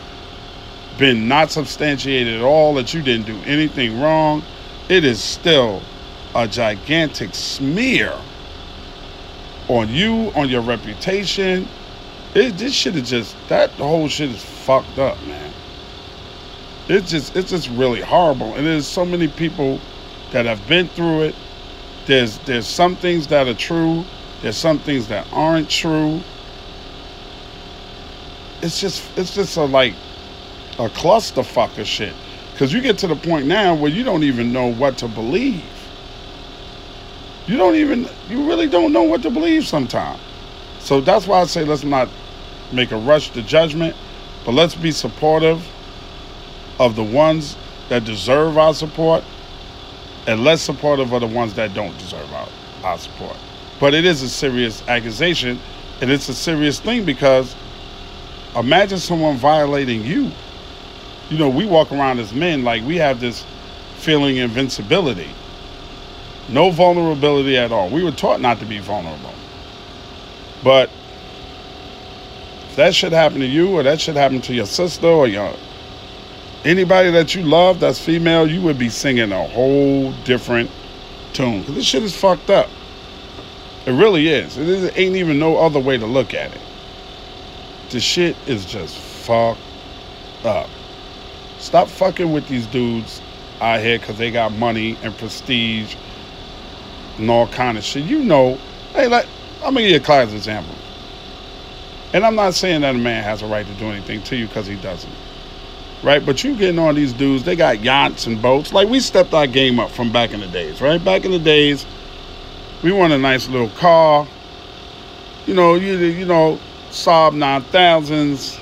[0.98, 4.42] been not substantiated at all, that you didn't do anything wrong,
[4.88, 5.80] it is still
[6.34, 8.14] a gigantic smear
[9.68, 11.66] on you, on your reputation.
[12.34, 15.52] It, this shit is just that whole shit is fucked up, man.
[16.88, 19.80] It's just it's just really horrible, and there's so many people
[20.32, 21.34] that have been through it.
[22.06, 24.04] There's there's some things that are true.
[24.40, 26.20] There's some things that aren't true.
[28.62, 29.94] It's just it's just a like
[30.78, 32.14] a clusterfuck of shit.
[32.52, 35.62] Because you get to the point now where you don't even know what to believe.
[37.46, 40.20] You don't even, you really don't know what to believe sometimes.
[40.80, 42.08] So that's why I say let's not
[42.72, 43.96] make a rush to judgment,
[44.44, 45.66] but let's be supportive
[46.78, 47.56] of the ones
[47.88, 49.24] that deserve our support
[50.26, 52.48] and less supportive of the ones that don't deserve our,
[52.84, 53.36] our support.
[53.80, 55.58] But it is a serious accusation
[56.00, 57.56] and it's a serious thing because
[58.54, 60.30] imagine someone violating you
[61.30, 63.44] you know, we walk around as men like we have this
[63.96, 65.28] feeling invincibility.
[66.48, 67.90] No vulnerability at all.
[67.90, 69.34] We were taught not to be vulnerable.
[70.64, 70.90] But
[72.68, 75.54] if that should happen to you or that should happen to your sister or your
[76.64, 80.70] anybody that you love that's female, you would be singing a whole different
[81.32, 81.64] tune.
[81.64, 82.68] Cause this shit is fucked up.
[83.86, 84.56] It really is.
[84.58, 86.60] It ain't even no other way to look at it.
[87.90, 89.60] The shit is just fucked
[90.44, 90.68] up.
[91.58, 93.20] Stop fucking with these dudes
[93.60, 95.96] out here because they got money and prestige
[97.18, 98.04] and all kind of shit.
[98.04, 98.58] You know,
[98.92, 100.74] hey, like, I'm gonna give you a class example.
[102.12, 104.46] And I'm not saying that a man has a right to do anything to you
[104.46, 105.12] because he doesn't.
[106.02, 106.24] Right?
[106.24, 108.72] But you getting on these dudes, they got yachts and boats.
[108.72, 111.04] Like we stepped our game up from back in the days, right?
[111.04, 111.84] Back in the days,
[112.82, 114.26] we want a nice little car.
[115.46, 118.60] You know, you you know, Saab 9000s,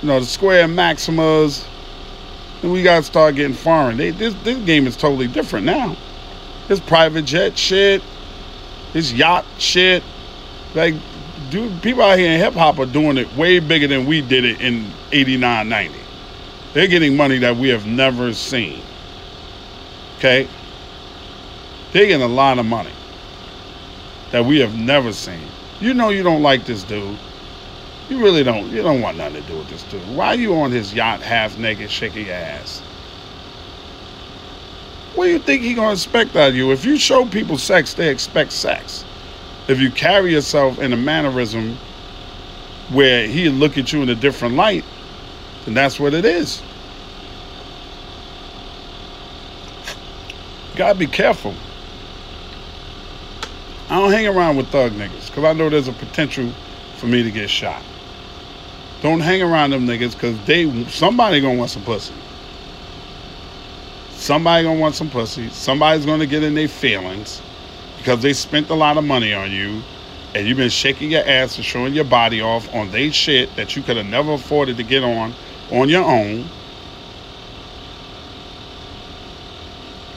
[0.00, 1.66] you know, the Square Maximas,
[2.62, 3.96] we gotta start getting foreign.
[3.96, 5.96] They, this this game is totally different now.
[6.68, 8.02] This private jet shit,
[8.92, 10.02] this yacht shit,
[10.74, 10.94] like
[11.50, 14.44] dude, people out here in hip hop are doing it way bigger than we did
[14.44, 15.94] it in 89, 90.
[16.72, 18.80] They're getting money that we have never seen.
[20.18, 20.48] Okay?
[21.92, 22.92] They're getting a lot of money
[24.30, 25.42] that we have never seen.
[25.80, 27.18] You know you don't like this dude.
[28.12, 28.68] You really don't.
[28.70, 30.02] You don't want nothing to do with this dude.
[30.14, 32.80] Why are you on his yacht half naked, shaking your ass?
[35.14, 36.72] What do you think he gonna expect out of you?
[36.72, 39.06] If you show people sex, they expect sex.
[39.66, 41.78] If you carry yourself in a mannerism
[42.90, 44.84] where he look at you in a different light,
[45.64, 46.60] then that's what it is.
[50.76, 51.54] gotta be careful.
[53.88, 56.52] I don't hang around with thug niggas because I know there's a potential
[56.98, 57.82] for me to get shot.
[59.02, 62.14] Don't hang around them niggas because they somebody gonna want some pussy.
[64.12, 65.48] Somebody gonna want some pussy.
[65.50, 67.42] Somebody's gonna get in their feelings
[67.98, 69.82] because they spent a lot of money on you
[70.36, 73.74] and you've been shaking your ass and showing your body off on they shit that
[73.74, 75.34] you could have never afforded to get on
[75.72, 76.44] on your own.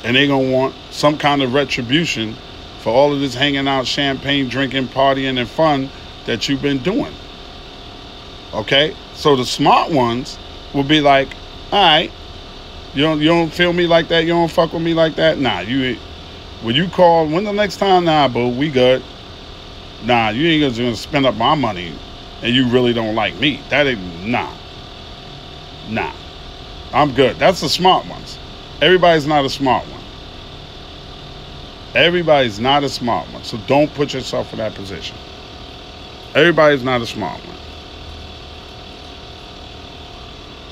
[0.03, 2.35] And they gonna want some kind of retribution
[2.81, 5.89] for all of this hanging out, champagne drinking, partying, and fun
[6.27, 7.11] that you've been doing.
[8.55, 8.95] Okay?
[9.13, 10.37] So the smart ones
[10.73, 11.29] will be like,
[11.71, 12.11] all right,
[12.93, 15.37] you don't you don't feel me like that, you don't fuck with me like that.
[15.37, 15.97] Nah, you
[16.61, 19.03] when you call when the next time, nah, boo, we good.
[20.03, 21.93] Nah, you ain't gonna spend up my money
[22.41, 23.61] and you really don't like me.
[23.69, 24.53] That ain't nah.
[25.89, 26.13] Nah.
[26.93, 27.37] I'm good.
[27.37, 28.37] That's the smart ones.
[28.81, 30.01] Everybody's not a smart one.
[31.93, 33.43] Everybody's not a smart one.
[33.43, 35.17] So don't put yourself in that position.
[36.33, 37.54] Everybody's not a smart one.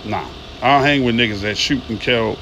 [0.06, 0.28] Nah,
[0.62, 2.38] I don't hang with niggas that shoot and kill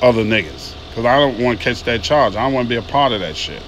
[0.00, 0.74] other niggas.
[0.94, 2.36] Cause I don't want to catch that charge.
[2.36, 3.62] I don't want to be a part of that shit.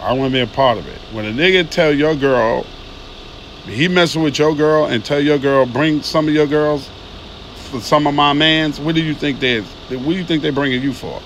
[0.00, 0.98] I want to be a part of it.
[1.12, 2.66] When a nigga tell your girl,
[3.64, 6.90] he messing with your girl and tell your girl, bring some of your girls
[7.54, 10.50] for some of my mans, what do you think they what do you think they
[10.50, 11.20] bringing you for?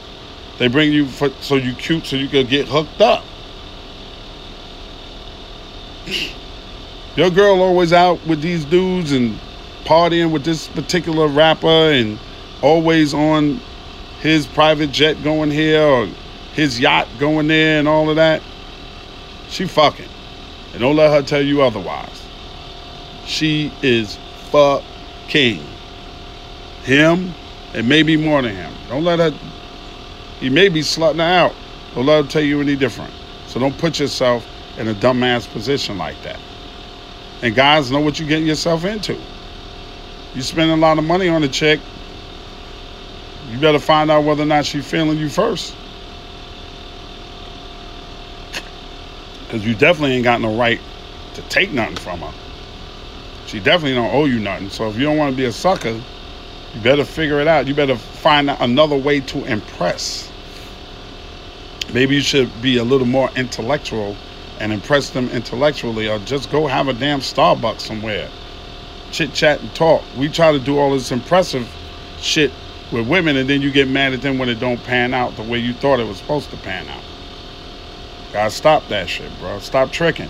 [0.59, 3.25] They bring you for so you cute so you could get hooked up.
[7.16, 9.39] Your girl always out with these dudes and
[9.85, 12.18] partying with this particular rapper and
[12.62, 13.61] always on
[14.20, 16.07] his private jet going here or
[16.53, 18.43] his yacht going there and all of that.
[19.49, 20.09] She fucking.
[20.72, 22.22] And don't let her tell you otherwise.
[23.24, 24.18] She is
[24.51, 25.62] fucking.
[26.83, 27.35] Him
[27.74, 28.72] and maybe more than him.
[28.89, 29.31] Don't let her,
[30.41, 31.55] he may be slutting her out.
[31.95, 33.12] Don't let her tell you any different.
[33.47, 34.47] So don't put yourself
[34.79, 36.39] in a dumbass position like that.
[37.43, 39.18] And guys know what you're getting yourself into.
[40.35, 41.81] You spending a lot of money on a chick,
[43.51, 45.74] you better find out whether or not she's feeling you first.
[49.45, 50.81] Because you definitely ain't got no right
[51.35, 52.33] to take nothing from her.
[53.47, 54.68] She definitely don't owe you nothing.
[54.68, 55.93] So if you don't want to be a sucker,
[56.74, 57.66] you better figure it out.
[57.66, 60.31] You better find another way to impress.
[61.95, 64.14] Maybe you should be a little more intellectual
[64.61, 68.29] and impress them intellectually, or just go have a damn Starbucks somewhere.
[69.11, 70.03] Chit chat and talk.
[70.17, 71.69] We try to do all this impressive
[72.21, 72.53] shit
[72.93, 75.43] with women, and then you get mad at them when it don't pan out the
[75.43, 77.03] way you thought it was supposed to pan out.
[78.33, 79.59] Gotta stop that shit, bro.
[79.59, 80.29] Stop tricking.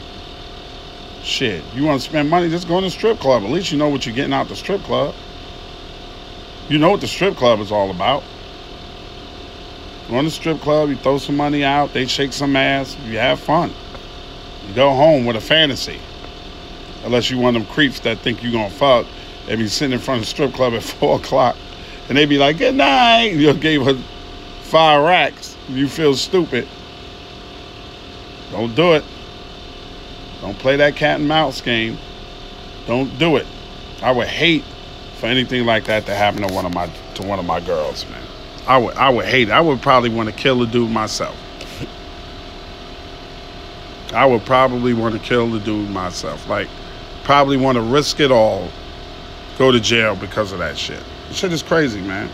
[1.23, 2.49] Shit, you want to spend money?
[2.49, 3.43] Just go in the strip club.
[3.43, 5.15] At least you know what you're getting out the strip club.
[6.69, 8.23] You know what the strip club is all about.
[10.09, 13.19] Go in the strip club, you throw some money out, they shake some ass, you
[13.19, 13.75] have fun.
[14.67, 16.01] You go home with a fantasy.
[17.05, 19.07] Unless you one of them creeps that think you gonna fuck.
[19.49, 21.57] and be sitting in front of the strip club at four o'clock
[22.09, 23.33] and they be like, good night.
[23.35, 23.95] You gave her
[24.63, 25.57] five racks.
[25.69, 26.67] You feel stupid.
[28.51, 29.05] Don't do it.
[30.41, 31.99] Don't play that cat and mouse game.
[32.87, 33.47] Don't do it.
[34.03, 34.65] I would hate
[35.17, 38.09] for anything like that to happen to one of my to one of my girls,
[38.09, 38.23] man.
[38.67, 39.53] I would I would hate it.
[39.53, 41.37] I would probably want to kill the dude myself.
[44.15, 46.49] I would probably want to kill the dude myself.
[46.49, 46.69] Like,
[47.29, 48.67] probably want to risk it all,
[49.59, 51.03] go to jail because of that shit.
[51.31, 52.31] Shit is crazy, man.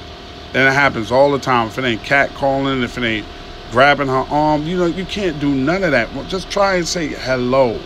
[0.54, 1.66] And it happens all the time.
[1.66, 3.26] If it ain't cat calling, if it ain't
[3.72, 6.08] grabbing her arm, you know, you can't do none of that.
[6.28, 7.80] Just try and say hello.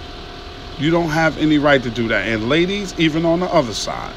[0.79, 2.29] You don't have any right to do that.
[2.29, 4.15] And ladies, even on the other side,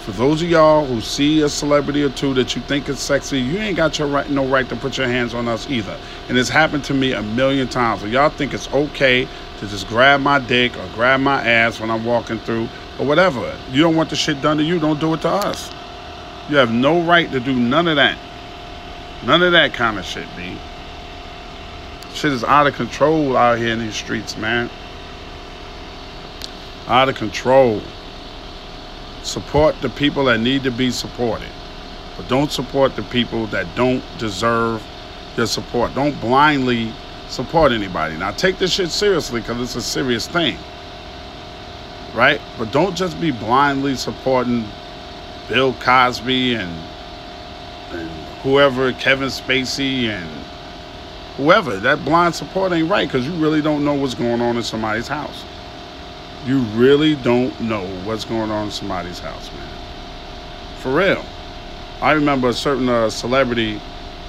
[0.00, 3.38] for those of y'all who see a celebrity or two that you think is sexy,
[3.38, 5.96] you ain't got your right, no right to put your hands on us either.
[6.28, 8.00] And it's happened to me a million times.
[8.00, 9.28] So y'all think it's okay
[9.64, 13.56] to just grab my dick or grab my ass when I'm walking through or whatever.
[13.70, 15.70] You don't want the shit done to you, don't do it to us.
[16.48, 18.18] You have no right to do none of that.
[19.24, 20.58] None of that kind of shit, B.
[22.12, 24.68] Shit is out of control out here in these streets, man.
[26.86, 27.80] Out of control.
[29.22, 31.48] Support the people that need to be supported.
[32.16, 34.86] But don't support the people that don't deserve
[35.36, 35.94] your support.
[35.94, 36.92] Don't blindly
[37.34, 38.16] support anybody.
[38.16, 40.56] Now take this shit seriously because it's a serious thing.
[42.14, 42.40] Right?
[42.58, 44.68] But don't just be blindly supporting
[45.48, 46.72] Bill Cosby and,
[47.90, 48.08] and
[48.42, 50.28] whoever, Kevin Spacey and
[51.36, 51.76] whoever.
[51.76, 55.08] That blind support ain't right because you really don't know what's going on in somebody's
[55.08, 55.44] house.
[56.46, 59.68] You really don't know what's going on in somebody's house, man.
[60.78, 61.24] For real.
[62.00, 63.80] I remember a certain uh, celebrity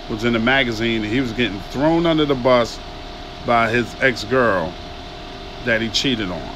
[0.10, 2.80] was in a magazine and he was getting thrown under the bus
[3.46, 4.74] by his ex-girl
[5.66, 6.56] that he cheated on.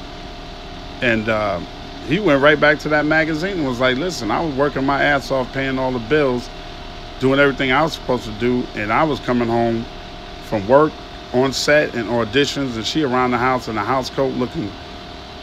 [1.01, 1.59] And uh,
[2.07, 5.03] he went right back to that magazine and was like, listen, I was working my
[5.03, 6.49] ass off paying all the bills,
[7.19, 9.85] doing everything I was supposed to do, and I was coming home
[10.43, 10.91] from work
[11.33, 14.71] on set and auditions and she around the house in a house coat looking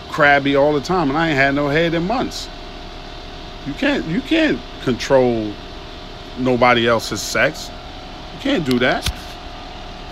[0.08, 2.48] crabby all the time and I ain't had no head in months.
[3.66, 5.52] You can't you can't control
[6.38, 7.70] nobody else's sex.
[8.34, 9.08] You can't do that.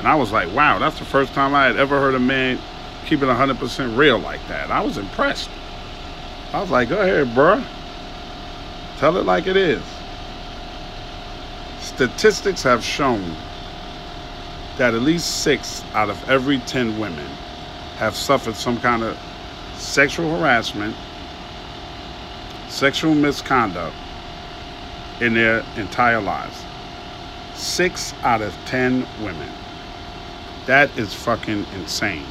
[0.05, 2.59] And I was like, wow, that's the first time I had ever heard a man
[3.07, 4.71] keep it 100% real like that.
[4.71, 5.49] I was impressed.
[6.53, 7.65] I was like, go ahead, bruh.
[8.99, 9.83] Tell it like it is.
[11.81, 13.35] Statistics have shown
[14.77, 17.27] that at least six out of every 10 women
[17.97, 19.19] have suffered some kind of
[19.77, 20.95] sexual harassment,
[22.69, 23.97] sexual misconduct
[25.23, 26.63] in their entire lives.
[27.55, 29.49] Six out of 10 women.
[30.67, 32.27] That is fucking insane.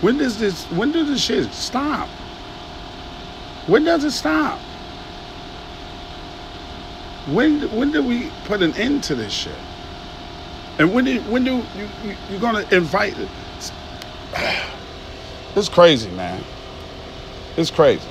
[0.00, 2.08] When does this when does this shit stop?
[3.66, 4.58] When does it stop?
[7.28, 9.54] When when do we put an end to this shit?
[10.78, 13.16] And when do when do you, you you're gonna invite?
[15.56, 16.44] It's crazy, man.
[17.56, 18.08] It's crazy.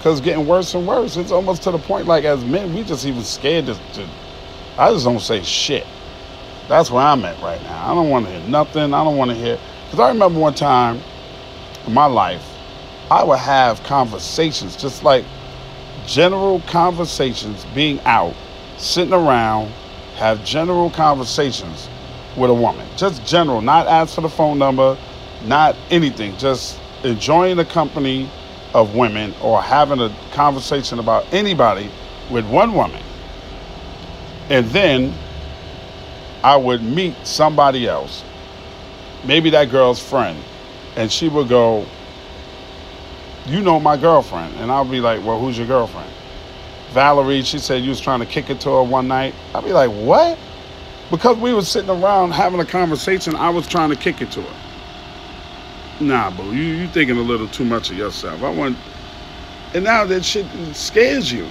[0.00, 1.16] Cause it's getting worse and worse.
[1.16, 3.74] It's almost to the point like as men, we just even scared to.
[3.94, 4.08] to
[4.78, 5.86] I just don't say shit.
[6.68, 7.92] That's where I'm at right now.
[7.92, 8.94] I don't want to hear nothing.
[8.94, 9.58] I don't want to hear.
[9.90, 11.00] Cause I remember one time
[11.86, 12.44] in my life,
[13.10, 15.24] I would have conversations, just like
[16.06, 18.34] general conversations, being out,
[18.78, 19.68] sitting around,
[20.16, 21.88] have general conversations
[22.36, 22.86] with a woman.
[22.96, 24.96] Just general, not ask for the phone number,
[25.44, 28.28] not anything, just enjoying the company
[28.72, 31.90] of women or having a conversation about anybody
[32.30, 33.02] with one woman.
[34.50, 35.14] And then
[36.44, 38.22] I would meet somebody else,
[39.24, 40.38] maybe that girl's friend,
[40.94, 41.86] and she would go,
[43.46, 44.54] You know my girlfriend.
[44.56, 46.10] And I'll be like, Well, who's your girlfriend?
[46.90, 49.34] Valerie, she said you was trying to kick it to her one night.
[49.54, 50.38] I'd be like, What?
[51.10, 54.42] Because we were sitting around having a conversation, I was trying to kick it to
[54.42, 54.56] her.
[56.04, 58.42] Nah, boo, you you thinking a little too much of yourself.
[58.42, 58.76] I want,
[59.72, 61.48] and now that shit scares you.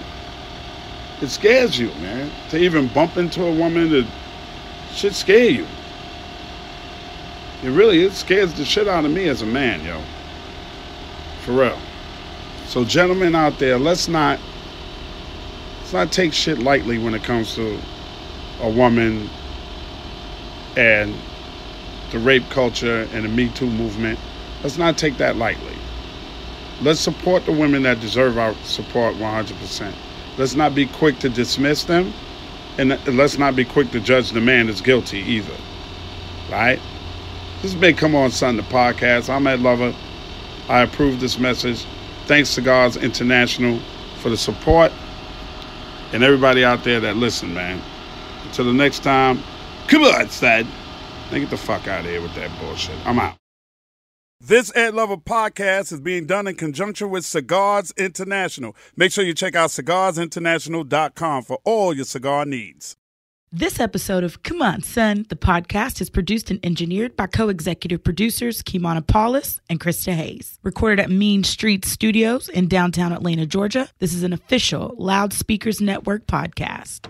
[1.20, 2.30] It scares you, man.
[2.50, 4.06] To even bump into a woman, that
[4.94, 5.68] shit scare you.
[7.64, 10.02] It really it scares the shit out of me as a man, yo.
[11.42, 11.80] For real.
[12.68, 14.40] So, gentlemen out there, let's not
[15.80, 17.80] let's not take shit lightly when it comes to
[18.62, 19.30] a woman
[20.76, 21.14] and
[22.12, 24.20] the rape culture and the Me Too movement.
[24.62, 25.76] Let's not take that lightly.
[26.82, 29.94] Let's support the women that deserve our support 100%.
[30.38, 32.14] Let's not be quick to dismiss them,
[32.78, 35.56] and let's not be quick to judge the man as guilty either.
[36.52, 36.80] Right?
[37.62, 39.30] This has been C'Mon Son, the podcast.
[39.30, 39.96] I'm Ed Lover.
[40.70, 41.86] I approve this message.
[42.26, 43.80] Thanks to Cigars International
[44.20, 44.92] for the support
[46.14, 47.82] and everybody out there that listen, man.
[48.44, 49.42] Until the next time,
[49.88, 50.68] come on, son.
[51.32, 52.96] Now get the fuck out of here with that bullshit.
[53.06, 53.43] I'm out.
[54.46, 58.76] This Ed Lover podcast is being done in conjunction with Cigars International.
[58.98, 62.98] Make sure you check out cigarsinternational.com for all your cigar needs.
[63.54, 68.62] This episode of C'Mon Son, the podcast, is produced and engineered by co executive producers
[68.62, 70.60] Kimana Paulus and Krista Hayes.
[70.62, 76.28] Recorded at Mean Street Studios in downtown Atlanta, Georgia, this is an official Loudspeakers Network
[76.28, 77.10] podcast.